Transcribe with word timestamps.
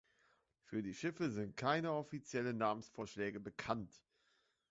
Für 0.63 0.81
die 0.81 0.95
Schiffe 0.95 1.29
sind 1.29 1.55
keine 1.55 1.91
offiziellen 1.93 2.57
Namensvorschläge 2.57 3.39
bekannt. 3.39 4.03